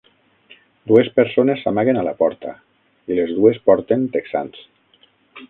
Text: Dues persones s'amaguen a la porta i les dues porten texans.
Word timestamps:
Dues 0.91 1.09
persones 1.19 1.61
s'amaguen 1.65 1.99
a 2.01 2.05
la 2.07 2.15
porta 2.23 2.55
i 3.13 3.19
les 3.21 3.35
dues 3.43 3.61
porten 3.69 4.09
texans. 4.19 4.67